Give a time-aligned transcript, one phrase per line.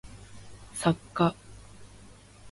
[0.81, 1.35] 作家